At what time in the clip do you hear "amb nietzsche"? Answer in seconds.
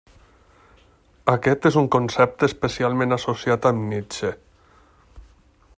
3.71-4.33